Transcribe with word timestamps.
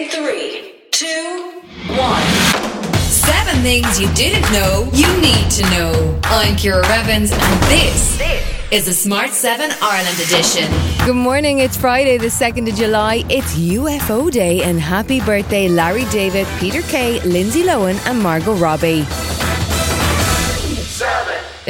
In 0.00 0.08
three, 0.08 0.72
two, 0.92 1.60
one. 1.90 2.22
Seven 3.02 3.60
things 3.60 4.00
you 4.00 4.08
didn't 4.14 4.50
know 4.50 4.88
you 4.94 5.06
need 5.20 5.50
to 5.50 5.62
know. 5.64 6.18
I'm 6.24 6.56
Ciara 6.56 6.88
Revins, 6.88 7.32
and 7.32 7.62
this 7.64 8.18
is 8.72 8.86
the 8.86 8.94
Smart 8.94 9.28
7 9.28 9.70
Ireland 9.82 10.18
edition. 10.18 10.72
Good 11.04 11.16
morning, 11.16 11.58
it's 11.58 11.76
Friday, 11.76 12.16
the 12.16 12.28
2nd 12.28 12.70
of 12.70 12.76
July. 12.76 13.26
It's 13.28 13.54
UFO 13.58 14.30
Day, 14.30 14.62
and 14.62 14.80
happy 14.80 15.20
birthday, 15.20 15.68
Larry 15.68 16.06
David, 16.06 16.46
Peter 16.58 16.80
Kay, 16.80 17.20
Lindsay 17.20 17.62
Lohan, 17.62 17.98
and 18.08 18.22
Margot 18.22 18.54
Robbie. 18.54 19.04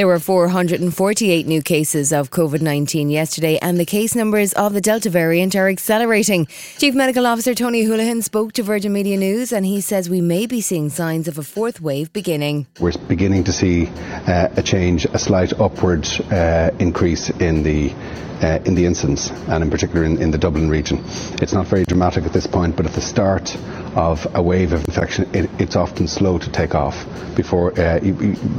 There 0.01 0.07
were 0.07 0.19
448 0.19 1.47
new 1.47 1.61
cases 1.61 2.11
of 2.11 2.31
COVID 2.31 2.63
19 2.63 3.11
yesterday, 3.11 3.59
and 3.59 3.77
the 3.77 3.85
case 3.85 4.15
numbers 4.15 4.55
of 4.55 4.73
the 4.73 4.81
Delta 4.81 5.11
variant 5.11 5.55
are 5.55 5.69
accelerating. 5.69 6.47
Chief 6.79 6.95
Medical 6.95 7.27
Officer 7.27 7.55
Tony 7.55 7.85
Holohan 7.85 8.23
spoke 8.23 8.55
to 8.55 8.63
Virgin 8.63 8.95
Media 8.95 9.19
News, 9.19 9.53
and 9.53 9.67
he 9.67 9.83
says 9.83 10.09
we 10.09 10.23
may 10.23 10.47
be 10.47 10.63
seeing 10.63 10.89
signs 10.89 11.29
of 11.29 11.37
a 11.37 11.43
fourth 11.43 11.83
wave 11.83 12.11
beginning. 12.15 12.67
We're 12.81 12.97
beginning 13.09 13.45
to 13.45 13.53
see 13.53 13.89
uh, 13.89 14.49
a 14.57 14.63
change, 14.63 15.05
a 15.05 15.19
slight 15.19 15.53
upward 15.61 16.09
uh, 16.33 16.71
increase 16.79 17.29
in 17.29 17.63
the 17.63 17.93
uh, 18.41 18.59
in 18.65 18.75
the 18.75 18.87
incidence, 18.87 19.29
and 19.49 19.63
in 19.63 19.71
particular 19.71 20.03
in, 20.03 20.17
in, 20.23 20.31
the 20.31 20.39
Dublin 20.39 20.71
region. 20.71 21.05
It's 21.43 21.53
not 21.53 21.67
very 21.67 21.85
dramatic 21.85 22.25
at 22.25 22.33
this 22.33 22.47
point, 22.47 22.75
but 22.75 22.87
at 22.87 22.93
the 22.93 23.03
start 23.03 23.55
of 23.95 24.27
a 24.35 24.43
wave 24.43 24.73
of 24.73 24.85
infection, 24.85 25.29
it, 25.35 25.51
it's 25.59 25.77
often 25.77 26.07
slow 26.07 26.39
to 26.39 26.51
take 26.51 26.75
off 26.75 27.07
before 27.37 27.79
uh, 27.79 27.99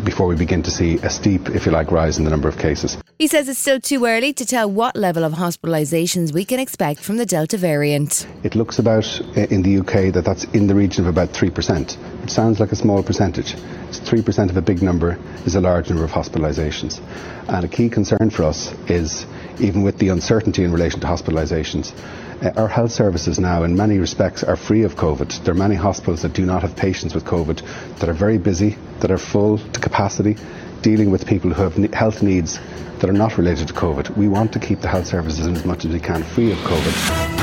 before 0.04 0.28
we 0.28 0.36
begin 0.36 0.64
to 0.64 0.72
see 0.72 0.96
a 0.98 1.10
steep, 1.10 1.50
if 1.50 1.66
you 1.66 1.72
like, 1.72 1.92
rise 1.92 2.18
in 2.18 2.24
the 2.24 2.30
number 2.30 2.48
of 2.48 2.58
cases. 2.58 2.98
He 3.20 3.28
says 3.28 3.48
it's 3.48 3.60
still 3.60 3.80
too 3.80 4.06
early 4.06 4.34
to 4.34 4.46
tell 4.46 4.70
what 4.70 4.96
level 4.96 5.24
of 5.24 5.34
hospitalisations 5.34 6.34
we 6.34 6.44
can 6.44 6.60
expect 6.60 7.00
from 7.02 7.18
the 7.18 7.26
Delta 7.26 7.58
variant. 7.58 8.28
It 8.44 8.56
looks 8.56 8.80
about 8.80 9.06
uh, 9.38 9.42
in 9.42 9.62
the 9.62 9.80
UK 9.80 10.14
that 10.14 10.24
that's 10.26 10.44
in 10.46 10.68
the 10.68 10.76
region 10.76 11.06
of 11.06 11.10
about 11.10 11.30
three 11.30 11.50
percent. 11.50 11.98
It 12.24 12.30
sounds 12.30 12.60
like 12.60 12.72
a 12.72 12.76
small 12.76 13.04
percentage. 13.04 13.56
It's 13.90 14.00
three 14.00 14.22
percent 14.22 14.52
of 14.52 14.58
a 14.58 14.62
big 14.62 14.82
number 14.82 15.20
is 15.46 15.56
a 15.56 15.62
large 15.62 15.90
number 15.90 16.04
of 16.04 16.12
hospitalisations, 16.12 17.00
and 17.48 17.66
a 17.66 17.68
key 17.68 17.90
concern 17.90 18.30
for 18.30 18.44
us 18.44 18.74
is 18.90 19.26
even 19.60 19.84
with 19.84 19.98
the 20.00 20.10
uncertainty 20.10 20.64
in 20.64 20.72
relation 20.72 21.00
to 21.02 21.08
hospitalisations. 21.08 21.94
Our 22.42 22.68
health 22.68 22.92
services 22.92 23.38
now, 23.38 23.62
in 23.64 23.76
many 23.76 24.00
respects, 24.00 24.44
are 24.44 24.56
free 24.56 24.82
of 24.82 24.96
COVID. 24.96 25.44
There 25.44 25.54
are 25.54 25.58
many 25.58 25.76
hospitals 25.76 26.24
that 26.24 26.34
do 26.34 26.44
not 26.44 26.64
have 26.64 26.76
patients 26.76 27.14
with 27.14 27.24
COVID 27.24 28.00
that 28.00 28.10
are 28.10 28.14
very 28.14 28.40
busy, 28.40 28.78
that 29.02 29.12
are 29.12 29.20
full 29.20 29.60
to 29.60 29.80
capacity, 29.80 30.38
dealing 30.82 31.12
with 31.12 31.28
people 31.28 31.54
who 31.54 31.62
have 31.62 31.76
health 31.94 32.24
needs 32.24 32.60
that 32.98 33.08
are 33.08 33.14
not 33.14 33.38
related 33.38 33.68
to 33.68 33.76
COVID. 33.76 34.18
We 34.18 34.28
want 34.28 34.54
to 34.54 34.60
keep 34.60 34.82
the 34.82 34.88
health 34.88 35.06
services 35.06 35.46
as 35.46 35.64
much 35.66 35.86
as 35.86 35.94
we 35.94 36.00
can 36.00 36.24
free 36.24 36.52
of 36.52 36.58
COVID. 36.60 37.41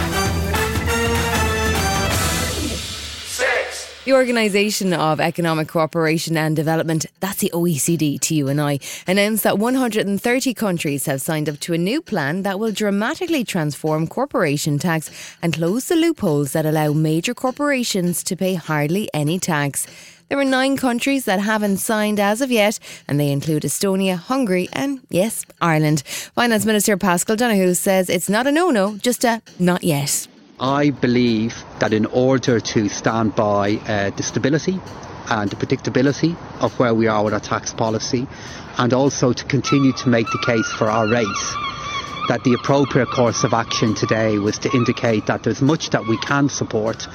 The 4.08 4.14
Organisation 4.14 4.94
of 4.94 5.20
Economic 5.20 5.68
Cooperation 5.68 6.38
and 6.38 6.56
Development, 6.56 7.04
that's 7.20 7.40
the 7.40 7.50
OECD 7.52 8.18
to 8.18 8.34
you 8.34 8.48
and 8.48 8.58
I, 8.58 8.78
announced 9.06 9.44
that 9.44 9.58
130 9.58 10.54
countries 10.54 11.04
have 11.04 11.20
signed 11.20 11.46
up 11.46 11.60
to 11.60 11.74
a 11.74 11.76
new 11.76 12.00
plan 12.00 12.40
that 12.40 12.58
will 12.58 12.72
dramatically 12.72 13.44
transform 13.44 14.06
corporation 14.06 14.78
tax 14.78 15.10
and 15.42 15.52
close 15.52 15.88
the 15.88 15.94
loopholes 15.94 16.52
that 16.52 16.64
allow 16.64 16.94
major 16.94 17.34
corporations 17.34 18.22
to 18.24 18.34
pay 18.34 18.54
hardly 18.54 19.10
any 19.12 19.38
tax. 19.38 19.86
There 20.30 20.38
are 20.38 20.44
nine 20.58 20.78
countries 20.78 21.26
that 21.26 21.40
haven't 21.40 21.76
signed 21.76 22.18
as 22.18 22.40
of 22.40 22.50
yet, 22.50 22.78
and 23.08 23.20
they 23.20 23.30
include 23.30 23.64
Estonia, 23.64 24.16
Hungary, 24.16 24.70
and 24.72 25.00
yes, 25.10 25.44
Ireland. 25.60 26.00
Finance 26.34 26.64
Minister 26.64 26.96
Paschal 26.96 27.36
Donohoe 27.36 27.74
says 27.74 28.08
it's 28.08 28.30
not 28.30 28.46
a 28.46 28.52
no 28.52 28.70
no, 28.70 28.96
just 28.96 29.22
a 29.24 29.42
not 29.58 29.84
yet. 29.84 30.26
I 30.60 30.90
believe 30.90 31.64
that 31.78 31.92
in 31.92 32.06
order 32.06 32.58
to 32.58 32.88
stand 32.88 33.36
by 33.36 33.74
uh, 33.86 34.10
the 34.10 34.22
stability 34.24 34.80
and 35.30 35.48
the 35.48 35.56
predictability 35.56 36.36
of 36.60 36.76
where 36.80 36.94
we 36.94 37.06
are 37.06 37.22
with 37.22 37.34
our 37.34 37.40
tax 37.40 37.72
policy, 37.72 38.26
and 38.76 38.92
also 38.92 39.32
to 39.32 39.44
continue 39.44 39.92
to 39.92 40.08
make 40.08 40.26
the 40.30 40.38
case 40.38 40.72
for 40.72 40.90
our 40.90 41.06
race, 41.06 41.67
that 42.28 42.44
the 42.44 42.52
appropriate 42.52 43.08
course 43.08 43.42
of 43.42 43.54
action 43.54 43.94
today 43.94 44.38
was 44.38 44.58
to 44.58 44.70
indicate 44.72 45.26
that 45.26 45.42
there's 45.42 45.62
much 45.62 45.90
that 45.90 46.06
we 46.06 46.16
can 46.18 46.48
support, 46.48 47.06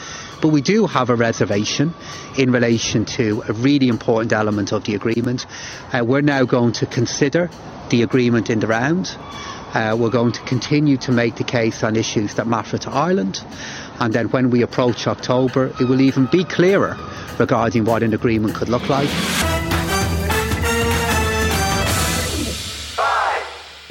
but 0.41 0.49
we 0.49 0.61
do 0.61 0.87
have 0.87 1.09
a 1.09 1.15
reservation 1.15 1.93
in 2.37 2.51
relation 2.51 3.05
to 3.05 3.43
a 3.47 3.53
really 3.53 3.87
important 3.87 4.33
element 4.33 4.73
of 4.73 4.83
the 4.85 4.95
agreement. 4.95 5.45
Uh, 5.93 6.03
we're 6.03 6.21
now 6.21 6.43
going 6.43 6.73
to 6.73 6.85
consider 6.87 7.49
the 7.89 8.01
agreement 8.01 8.49
in 8.49 8.59
the 8.59 8.67
round. 8.67 9.15
Uh, 9.73 9.95
we're 9.99 10.09
going 10.09 10.31
to 10.31 10.41
continue 10.41 10.97
to 10.97 11.11
make 11.11 11.35
the 11.35 11.43
case 11.43 11.83
on 11.83 11.95
issues 11.95 12.35
that 12.35 12.47
matter 12.47 12.77
to 12.77 12.89
Ireland. 12.89 13.39
And 13.99 14.13
then 14.13 14.29
when 14.29 14.49
we 14.49 14.63
approach 14.63 15.07
October, 15.07 15.67
it 15.79 15.87
will 15.87 16.01
even 16.01 16.27
be 16.31 16.43
clearer 16.43 16.97
regarding 17.39 17.85
what 17.85 18.03
an 18.03 18.13
agreement 18.13 18.55
could 18.55 18.69
look 18.69 18.89
like. 18.89 19.52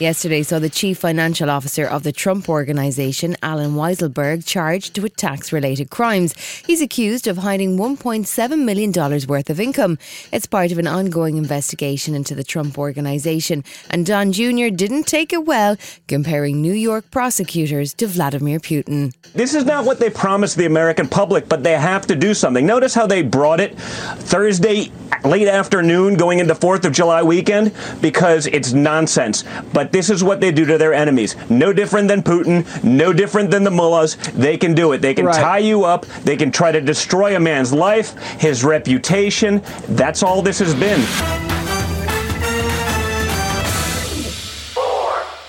Yesterday 0.03 0.43
saw 0.43 0.59
the 0.59 0.69
chief 0.69 0.99
financial 0.99 1.49
officer 1.49 1.87
of 1.87 2.03
the 2.03 2.11
Trump 2.11 2.49
Organization, 2.49 3.37
Allen 3.41 3.77
Weisselberg, 3.77 4.45
charged 4.45 4.99
with 4.99 5.15
tax 5.15 5.53
related 5.53 5.91
crimes. 5.91 6.35
He's 6.67 6.83
accused 6.83 7.29
of 7.29 7.37
hiding 7.37 7.79
$1.7 7.79 8.65
million 8.65 8.93
worth 9.29 9.49
of 9.49 9.61
income. 9.61 9.99
It's 10.33 10.47
part 10.47 10.73
of 10.73 10.79
an 10.79 10.89
ongoing 10.89 11.37
investigation 11.37 12.17
into 12.17 12.35
the 12.35 12.43
Trump 12.43 12.79
Organization. 12.79 13.63
And 13.91 14.05
Don 14.05 14.33
Jr. 14.33 14.75
didn't 14.75 15.05
take 15.05 15.33
it 15.33 15.45
well, 15.45 15.77
comparing 16.09 16.61
New 16.61 16.75
York 16.75 17.09
prosecutors 17.13 17.95
to 17.95 18.09
Vladimir 18.09 18.59
Putin. 18.59 19.15
This 19.35 19.55
is 19.55 19.65
not 19.65 19.85
what 19.85 20.01
they 20.01 20.11
promised 20.11 20.57
the 20.57 20.67
American 20.67 21.07
public, 21.07 21.49
but 21.49 21.63
they 21.63 21.79
have 21.79 22.09
to 22.09 22.17
do 22.17 22.35
something. 22.35 22.67
Notice 22.67 22.93
how 22.93 23.07
they 23.07 23.23
brought 23.23 23.61
it 23.61 23.79
Thursday 23.79 24.91
late 25.25 25.47
afternoon 25.47 26.17
going 26.17 26.41
into 26.41 26.55
4th 26.55 26.85
of 26.85 26.93
July 26.93 27.23
weekend 27.23 27.73
because 28.01 28.47
it's 28.49 28.73
nonsense. 28.73 29.45
But 29.73 29.92
this 29.93 30.11
is 30.11 30.25
what 30.25 30.41
they 30.41 30.51
do 30.51 30.65
to 30.67 30.79
their 30.79 30.95
enemies. 30.95 31.37
No 31.49 31.73
different 31.73 32.09
than 32.09 32.23
Putin, 32.23 32.83
no 32.83 33.13
different 33.13 33.51
than 33.51 33.63
the 33.63 33.71
mullahs. 33.71 34.17
They 34.35 34.57
can 34.57 34.75
do 34.75 34.93
it. 34.93 34.99
They 34.99 35.15
can 35.15 35.27
right. 35.27 35.41
tie 35.41 35.59
you 35.59 35.85
up. 35.85 36.07
They 36.25 36.37
can 36.37 36.51
try 36.51 36.73
to 36.73 36.81
destroy 36.81 37.37
a 37.37 37.41
man's 37.41 37.73
life, 37.73 38.17
his 38.41 38.65
reputation. 38.65 39.63
That's 39.89 40.23
all 40.23 40.43
this 40.43 40.59
has 40.59 40.75
been. 40.75 41.52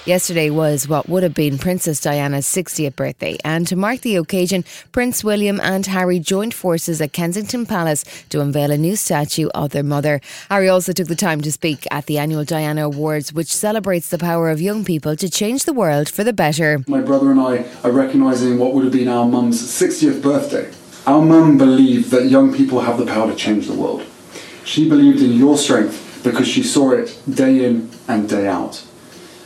Yesterday 0.05 0.49
was 0.49 0.85
what 0.85 1.07
would 1.07 1.23
have 1.23 1.33
been 1.33 1.57
Princess 1.57 2.01
Diana's 2.01 2.45
60th 2.45 2.97
birthday, 2.97 3.37
and 3.45 3.65
to 3.67 3.77
mark 3.77 4.01
the 4.01 4.17
occasion, 4.17 4.65
Prince 4.91 5.23
William 5.23 5.61
and 5.61 5.85
Harry 5.85 6.19
joined 6.19 6.53
forces 6.53 6.99
at 6.99 7.13
Kensington 7.13 7.65
Palace 7.65 8.03
to 8.27 8.41
unveil 8.41 8.71
a 8.71 8.77
new 8.77 8.97
statue 8.97 9.47
of 9.55 9.69
their 9.69 9.81
mother. 9.81 10.19
Harry 10.49 10.67
also 10.67 10.91
took 10.91 11.07
the 11.07 11.15
time 11.15 11.39
to 11.39 11.53
speak 11.53 11.87
at 11.89 12.07
the 12.07 12.17
annual 12.17 12.43
Diana 12.43 12.85
Awards, 12.85 13.31
which 13.31 13.47
celebrates 13.47 14.09
the 14.09 14.17
power 14.17 14.49
of 14.49 14.59
young 14.59 14.83
people 14.83 15.15
to 15.15 15.29
change 15.29 15.63
the 15.63 15.71
world 15.71 16.09
for 16.09 16.25
the 16.25 16.33
better. 16.33 16.83
My 16.85 16.99
brother 16.99 17.31
and 17.31 17.39
I 17.39 17.65
are 17.81 17.91
recognising 17.91 18.59
what 18.59 18.73
would 18.73 18.83
have 18.83 18.91
been 18.91 19.07
our 19.07 19.25
mum's 19.25 19.61
60th 19.61 20.21
birthday. 20.21 20.69
Our 21.07 21.21
mum 21.21 21.57
believed 21.57 22.11
that 22.11 22.25
young 22.25 22.53
people 22.53 22.81
have 22.81 22.97
the 22.97 23.05
power 23.05 23.31
to 23.31 23.37
change 23.37 23.67
the 23.67 23.73
world. 23.73 24.03
She 24.65 24.89
believed 24.89 25.21
in 25.21 25.31
your 25.31 25.57
strength 25.57 26.19
because 26.25 26.49
she 26.49 26.61
saw 26.61 26.91
it 26.91 27.17
day 27.33 27.63
in 27.63 27.89
and 28.09 28.27
day 28.27 28.49
out. 28.49 28.83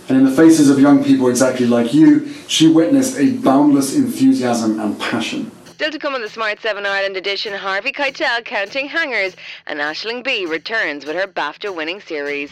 And 0.09 0.17
in 0.17 0.25
the 0.25 0.31
faces 0.31 0.69
of 0.69 0.79
young 0.79 1.03
people 1.03 1.27
exactly 1.27 1.65
like 1.65 1.93
you, 1.93 2.29
she 2.47 2.67
witnessed 2.67 3.17
a 3.17 3.33
boundless 3.33 3.95
enthusiasm 3.95 4.79
and 4.79 4.99
passion. 4.99 5.51
Still 5.65 5.91
to 5.91 5.99
come 5.99 6.15
on 6.15 6.21
the 6.21 6.29
Smart 6.29 6.59
7 6.61 6.85
Ireland 6.85 7.17
edition, 7.17 7.53
Harvey 7.53 7.91
Keitel 7.91 8.43
counting 8.45 8.87
hangers, 8.87 9.35
and 9.67 9.79
Aisling 9.79 10.23
Bea 10.23 10.45
returns 10.45 11.05
with 11.05 11.15
her 11.15 11.27
BAFTA 11.27 11.75
winning 11.75 12.01
series. 12.01 12.51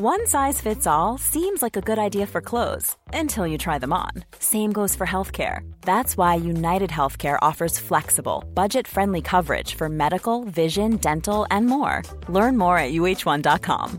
One 0.00 0.28
size 0.28 0.60
fits 0.60 0.86
all 0.86 1.18
seems 1.18 1.60
like 1.60 1.76
a 1.76 1.80
good 1.80 1.98
idea 1.98 2.28
for 2.28 2.40
clothes 2.40 2.96
until 3.12 3.48
you 3.48 3.58
try 3.58 3.78
them 3.78 3.92
on. 3.92 4.12
Same 4.38 4.70
goes 4.70 4.94
for 4.94 5.04
healthcare. 5.04 5.68
That's 5.80 6.16
why 6.16 6.36
United 6.36 6.90
Healthcare 6.90 7.36
offers 7.42 7.80
flexible, 7.80 8.44
budget 8.54 8.86
friendly 8.86 9.20
coverage 9.22 9.74
for 9.74 9.88
medical, 9.88 10.44
vision, 10.44 10.98
dental, 10.98 11.48
and 11.50 11.66
more. 11.66 12.04
Learn 12.28 12.56
more 12.56 12.78
at 12.78 12.92
uh1.com. 12.92 13.98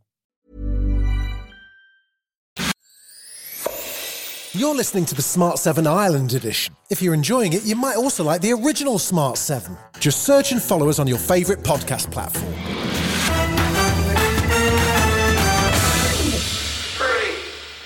You're 4.53 4.75
listening 4.75 5.05
to 5.05 5.15
the 5.15 5.21
Smart 5.21 5.59
7 5.59 5.87
Ireland 5.87 6.33
edition. 6.33 6.75
If 6.89 7.01
you're 7.01 7.13
enjoying 7.13 7.53
it, 7.53 7.63
you 7.63 7.77
might 7.77 7.95
also 7.95 8.25
like 8.25 8.41
the 8.41 8.51
original 8.51 8.99
Smart 8.99 9.37
7. 9.37 9.77
Just 9.99 10.23
search 10.25 10.51
and 10.51 10.61
follow 10.61 10.89
us 10.89 10.99
on 10.99 11.07
your 11.07 11.19
favourite 11.19 11.63
podcast 11.63 12.11
platform. 12.11 12.53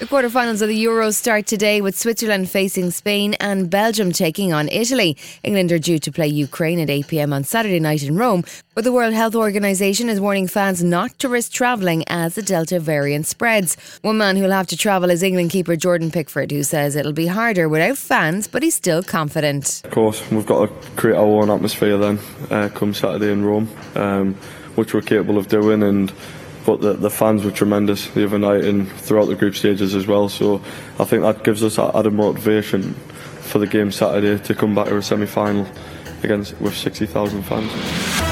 The 0.05 0.11
quarterfinals 0.15 0.61
of 0.61 0.69
the 0.69 0.85
Euros 0.85 1.15
start 1.15 1.47
today 1.47 1.81
with 1.81 1.97
Switzerland 1.97 2.47
facing 2.47 2.91
Spain 2.91 3.33
and 3.39 3.71
Belgium 3.71 4.11
taking 4.11 4.53
on 4.53 4.69
Italy. 4.69 5.17
England 5.41 5.71
are 5.71 5.79
due 5.79 5.97
to 5.97 6.11
play 6.11 6.27
Ukraine 6.27 6.79
at 6.79 6.91
8 6.91 7.07
pm 7.07 7.33
on 7.33 7.43
Saturday 7.43 7.79
night 7.79 8.03
in 8.03 8.15
Rome, 8.15 8.43
but 8.75 8.83
the 8.83 8.91
World 8.91 9.15
Health 9.15 9.33
Organization 9.33 10.07
is 10.07 10.21
warning 10.21 10.47
fans 10.47 10.83
not 10.83 11.17
to 11.17 11.27
risk 11.27 11.53
travelling 11.53 12.03
as 12.05 12.35
the 12.35 12.43
Delta 12.43 12.79
variant 12.79 13.25
spreads. 13.25 13.77
One 14.03 14.19
man 14.19 14.35
who'll 14.37 14.51
have 14.51 14.67
to 14.67 14.77
travel 14.77 15.09
is 15.09 15.23
England 15.23 15.49
keeper 15.49 15.75
Jordan 15.75 16.11
Pickford, 16.11 16.51
who 16.51 16.61
says 16.61 16.95
it'll 16.95 17.11
be 17.11 17.25
harder 17.25 17.67
without 17.67 17.97
fans, 17.97 18.47
but 18.47 18.61
he's 18.61 18.75
still 18.75 19.01
confident. 19.01 19.81
Of 19.85 19.89
course, 19.89 20.21
we've 20.29 20.45
got 20.45 20.67
to 20.67 20.91
create 20.91 21.17
our 21.17 21.41
own 21.41 21.49
atmosphere 21.49 21.97
then, 21.97 22.19
uh, 22.51 22.69
come 22.69 22.93
Saturday 22.93 23.31
in 23.31 23.43
Rome, 23.43 23.75
um, 23.95 24.35
which 24.75 24.93
we're 24.93 25.01
capable 25.01 25.39
of 25.39 25.47
doing 25.47 25.81
and 25.81 26.13
but 26.65 26.81
the, 26.81 26.93
the 26.93 27.09
fans 27.09 27.43
were 27.43 27.51
tremendous 27.51 28.07
the 28.09 28.25
other 28.25 28.39
night 28.39 28.63
and 28.63 28.91
throughout 28.91 29.25
the 29.25 29.35
group 29.35 29.55
stages 29.55 29.93
as 29.93 30.07
well. 30.07 30.29
So 30.29 30.61
I 30.99 31.03
think 31.03 31.23
that 31.23 31.43
gives 31.43 31.63
us 31.63 31.77
added 31.77 32.13
motivation 32.13 32.93
for 33.41 33.59
the 33.59 33.67
game 33.67 33.91
Saturday 33.91 34.43
to 34.43 34.55
come 34.55 34.73
back 34.73 34.87
to 34.87 34.97
a 34.97 35.01
semi-final 35.01 35.67
against 36.23 36.59
with 36.59 36.75
60,000 36.75 37.43
fans. 37.43 38.24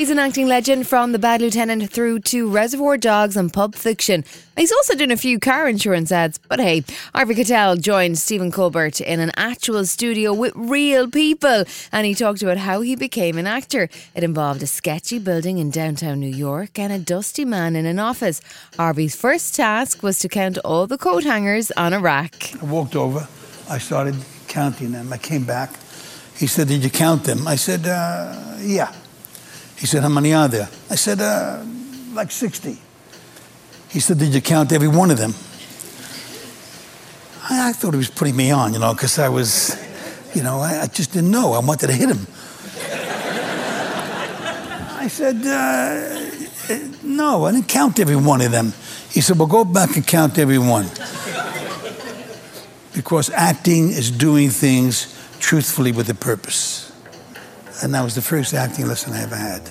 He's 0.00 0.08
an 0.08 0.18
acting 0.18 0.46
legend 0.46 0.86
from 0.86 1.12
The 1.12 1.18
Bad 1.18 1.42
Lieutenant 1.42 1.90
through 1.90 2.20
to 2.20 2.48
Reservoir 2.48 2.96
Dogs 2.96 3.36
and 3.36 3.52
Pulp 3.52 3.74
Fiction. 3.74 4.24
He's 4.56 4.72
also 4.72 4.94
done 4.94 5.10
a 5.10 5.16
few 5.18 5.38
car 5.38 5.68
insurance 5.68 6.10
ads. 6.10 6.38
But 6.38 6.58
hey, 6.58 6.84
Harvey 7.14 7.34
Keitel 7.34 7.78
joined 7.78 8.16
Stephen 8.16 8.50
Colbert 8.50 9.02
in 9.02 9.20
an 9.20 9.30
actual 9.36 9.84
studio 9.84 10.32
with 10.32 10.54
real 10.56 11.06
people 11.06 11.64
and 11.92 12.06
he 12.06 12.14
talked 12.14 12.42
about 12.42 12.56
how 12.56 12.80
he 12.80 12.96
became 12.96 13.36
an 13.36 13.46
actor. 13.46 13.90
It 14.14 14.24
involved 14.24 14.62
a 14.62 14.66
sketchy 14.66 15.18
building 15.18 15.58
in 15.58 15.70
downtown 15.70 16.18
New 16.18 16.34
York 16.34 16.78
and 16.78 16.94
a 16.94 16.98
dusty 16.98 17.44
man 17.44 17.76
in 17.76 17.84
an 17.84 17.98
office. 17.98 18.40
Harvey's 18.78 19.14
first 19.14 19.54
task 19.54 20.02
was 20.02 20.18
to 20.20 20.30
count 20.30 20.56
all 20.64 20.86
the 20.86 20.96
coat 20.96 21.24
hangers 21.24 21.70
on 21.72 21.92
a 21.92 22.00
rack. 22.00 22.54
I 22.62 22.64
walked 22.64 22.96
over, 22.96 23.28
I 23.68 23.76
started 23.76 24.16
counting 24.48 24.92
them. 24.92 25.12
I 25.12 25.18
came 25.18 25.44
back. 25.44 25.74
He 26.38 26.46
said, 26.46 26.68
Did 26.68 26.84
you 26.84 26.88
count 26.88 27.24
them? 27.24 27.46
I 27.46 27.56
said, 27.56 27.86
uh, 27.86 28.56
Yeah. 28.60 28.94
He 29.80 29.86
said, 29.86 30.02
How 30.02 30.10
many 30.10 30.34
are 30.34 30.46
there? 30.46 30.68
I 30.90 30.94
said, 30.94 31.20
uh, 31.20 31.64
Like 32.12 32.30
60. 32.30 32.78
He 33.88 33.98
said, 33.98 34.18
Did 34.18 34.34
you 34.34 34.42
count 34.42 34.72
every 34.72 34.88
one 34.88 35.10
of 35.10 35.16
them? 35.16 35.30
I, 37.48 37.70
I 37.70 37.72
thought 37.72 37.94
he 37.94 37.98
was 37.98 38.10
putting 38.10 38.36
me 38.36 38.50
on, 38.50 38.74
you 38.74 38.78
know, 38.78 38.92
because 38.92 39.18
I 39.18 39.30
was, 39.30 39.74
you 40.34 40.42
know, 40.42 40.60
I, 40.60 40.82
I, 40.82 40.86
just 40.86 41.12
didn't 41.14 41.30
know. 41.30 41.54
I 41.54 41.60
wanted 41.60 41.86
to 41.86 41.92
hit 41.94 42.10
him. 42.10 42.26
I 44.98 45.08
said, 45.08 45.36
uh, 45.46 46.98
No, 47.02 47.46
I 47.46 47.52
didn't 47.52 47.68
count 47.68 47.98
every 47.98 48.16
one 48.16 48.42
of 48.42 48.50
them. 48.52 48.74
He 49.10 49.22
said, 49.22 49.38
Well, 49.38 49.48
go 49.48 49.64
back 49.64 49.96
and 49.96 50.06
count 50.06 50.38
every 50.38 50.58
one. 50.58 50.90
because 52.92 53.30
acting 53.30 53.88
is 53.88 54.10
doing 54.10 54.50
things 54.50 55.16
truthfully 55.38 55.90
with 55.90 56.10
a 56.10 56.14
purpose. 56.14 56.89
And 57.82 57.94
that 57.94 58.02
was 58.02 58.14
the 58.14 58.22
first 58.22 58.52
acting 58.54 58.86
lesson 58.86 59.12
I 59.12 59.22
ever 59.22 59.36
had. 59.36 59.70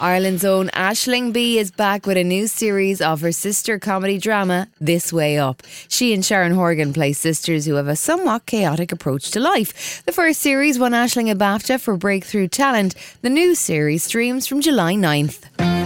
Ireland's 0.00 0.46
own 0.46 0.68
Aisling 0.68 1.30
Bea 1.30 1.58
is 1.58 1.70
back 1.70 2.06
with 2.06 2.16
a 2.16 2.24
new 2.24 2.46
series 2.46 3.02
of 3.02 3.20
her 3.20 3.32
sister 3.32 3.78
comedy 3.78 4.16
drama, 4.16 4.66
This 4.80 5.12
Way 5.12 5.36
Up. 5.38 5.62
She 5.88 6.14
and 6.14 6.24
Sharon 6.24 6.52
Horgan 6.52 6.94
play 6.94 7.12
sisters 7.12 7.66
who 7.66 7.74
have 7.74 7.86
a 7.86 7.96
somewhat 7.96 8.46
chaotic 8.46 8.92
approach 8.92 9.30
to 9.32 9.40
life. 9.40 10.02
The 10.06 10.12
first 10.12 10.40
series 10.40 10.78
won 10.78 10.92
Aisling 10.92 11.30
a 11.30 11.34
BAFTA 11.34 11.80
for 11.80 11.98
breakthrough 11.98 12.48
talent. 12.48 12.94
The 13.20 13.28
new 13.28 13.54
series 13.54 14.04
streams 14.04 14.46
from 14.46 14.62
July 14.62 14.94
9th. 14.94 15.79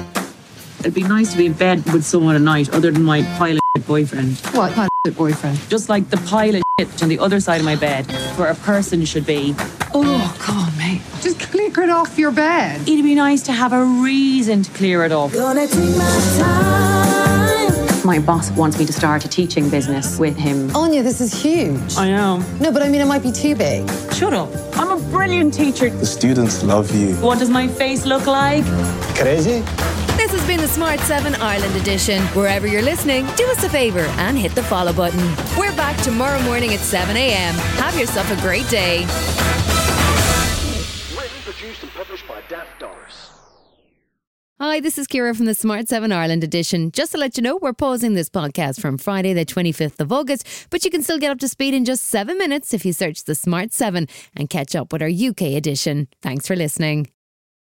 It'd 0.84 0.92
be 0.92 1.02
nice 1.02 1.32
to 1.32 1.38
be 1.38 1.46
in 1.46 1.54
bed 1.54 1.82
with 1.94 2.04
someone 2.04 2.36
at 2.36 2.42
night 2.42 2.68
other 2.74 2.90
than 2.90 3.04
my 3.04 3.22
pile 3.38 3.56
of 3.56 3.86
boyfriend. 3.86 4.36
What 4.52 4.70
pile 4.74 4.88
of 5.06 5.16
boyfriend? 5.16 5.58
Just 5.70 5.88
like 5.88 6.10
the 6.10 6.18
pile 6.18 6.54
of 6.56 6.62
shit 6.78 7.02
on 7.02 7.08
the 7.08 7.18
other 7.18 7.40
side 7.40 7.60
of 7.60 7.64
my 7.64 7.74
bed, 7.74 8.04
where 8.36 8.50
a 8.50 8.54
person 8.54 9.02
should 9.06 9.24
be. 9.24 9.54
Oh, 9.94 10.36
come 10.38 10.58
on, 10.58 10.76
mate. 10.76 11.00
Just 11.22 11.40
clear 11.40 11.70
it 11.70 11.88
off 11.88 12.18
your 12.18 12.32
bed. 12.32 12.82
It'd 12.82 13.02
be 13.02 13.14
nice 13.14 13.40
to 13.44 13.52
have 13.52 13.72
a 13.72 13.82
reason 13.82 14.62
to 14.62 14.70
clear 14.72 15.04
it 15.04 15.12
off. 15.12 15.32
Gonna 15.32 15.66
take 15.66 15.96
my 15.96 16.34
time. 16.38 18.04
My 18.04 18.18
boss 18.18 18.50
wants 18.50 18.78
me 18.78 18.84
to 18.84 18.92
start 18.92 19.24
a 19.24 19.28
teaching 19.28 19.70
business 19.70 20.18
with 20.18 20.36
him. 20.36 20.70
Anya, 20.76 21.02
this 21.02 21.22
is 21.22 21.32
huge. 21.32 21.96
I 21.96 22.10
know. 22.10 22.44
No, 22.60 22.70
but 22.70 22.82
I 22.82 22.90
mean, 22.90 23.00
it 23.00 23.06
might 23.06 23.22
be 23.22 23.32
too 23.32 23.54
big. 23.56 23.90
Shut 24.12 24.34
up. 24.34 24.50
I'm 24.76 24.90
a 24.90 24.98
brilliant 25.10 25.54
teacher. 25.54 25.88
The 25.88 26.04
students 26.04 26.62
love 26.62 26.94
you. 26.94 27.14
What 27.16 27.38
does 27.38 27.48
my 27.48 27.68
face 27.68 28.04
look 28.04 28.26
like? 28.26 28.66
Crazy. 29.16 29.64
This 30.16 30.30
has 30.30 30.46
been 30.46 30.60
the 30.60 30.68
Smart 30.68 31.00
7 31.00 31.34
Ireland 31.34 31.74
edition. 31.76 32.22
Wherever 32.28 32.66
you're 32.66 32.82
listening, 32.82 33.26
do 33.36 33.44
us 33.50 33.64
a 33.64 33.68
favour 33.68 34.06
and 34.18 34.38
hit 34.38 34.54
the 34.54 34.62
follow 34.62 34.92
button. 34.92 35.20
We're 35.58 35.74
back 35.76 36.00
tomorrow 36.02 36.40
morning 36.42 36.72
at 36.72 36.78
7 36.80 37.16
a.m. 37.16 37.54
Have 37.54 37.98
yourself 37.98 38.30
a 38.30 38.40
great 38.40 38.68
day. 38.68 39.00
Written, 41.16 41.40
produced, 41.42 41.82
and 41.82 41.90
published 41.92 42.28
by 42.28 42.40
Daft 42.48 42.78
Doris. 42.78 43.30
Hi, 44.60 44.78
this 44.78 44.98
is 44.98 45.08
Ciara 45.08 45.34
from 45.34 45.46
the 45.46 45.54
Smart 45.54 45.88
7 45.88 46.12
Ireland 46.12 46.44
edition. 46.44 46.92
Just 46.92 47.10
to 47.12 47.18
let 47.18 47.36
you 47.36 47.42
know, 47.42 47.58
we're 47.60 47.72
pausing 47.72 48.14
this 48.14 48.30
podcast 48.30 48.80
from 48.80 48.98
Friday, 48.98 49.32
the 49.32 49.44
25th 49.44 49.98
of 49.98 50.12
August, 50.12 50.46
but 50.70 50.84
you 50.84 50.92
can 50.92 51.02
still 51.02 51.18
get 51.18 51.32
up 51.32 51.40
to 51.40 51.48
speed 51.48 51.74
in 51.74 51.84
just 51.84 52.04
seven 52.04 52.38
minutes 52.38 52.72
if 52.72 52.86
you 52.86 52.92
search 52.92 53.24
the 53.24 53.34
Smart 53.34 53.72
7 53.72 54.06
and 54.36 54.48
catch 54.48 54.76
up 54.76 54.92
with 54.92 55.02
our 55.02 55.08
UK 55.08 55.42
edition. 55.56 56.06
Thanks 56.22 56.46
for 56.46 56.54
listening. 56.54 57.08